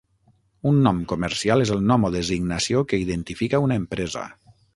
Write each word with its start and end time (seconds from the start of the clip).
Un 0.69 0.77
nom 0.87 1.01
comercial 1.11 1.63
és 1.65 1.73
el 1.75 1.83
nom 1.91 2.07
o 2.09 2.11
designació 2.17 2.83
que 2.93 3.01
identifica 3.05 3.61
una 3.69 3.79
empresa. 3.85 4.27